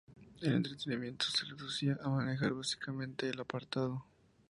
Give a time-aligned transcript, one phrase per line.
[0.41, 4.03] El entrenamiento se reducía a manejar básicamente el aparato.